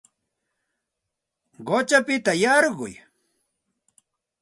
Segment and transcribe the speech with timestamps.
[1.65, 2.91] Quchapita yarquy